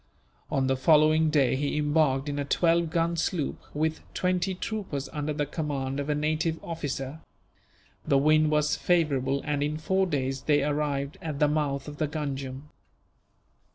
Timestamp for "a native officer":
6.09-7.19